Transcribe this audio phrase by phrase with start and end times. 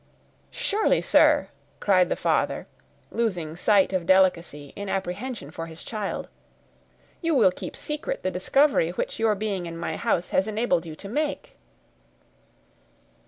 [0.49, 1.49] "Surely, sir,"
[1.79, 2.65] cried the father,
[3.11, 6.27] losing sight of delicacy in apprehension for his child,
[7.21, 10.95] "you will keep secret the discovery which your being in my house has enabled you
[10.95, 11.55] to make?"